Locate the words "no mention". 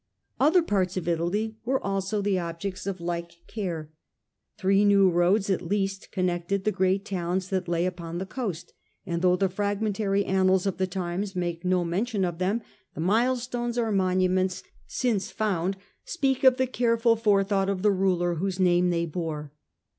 11.63-12.25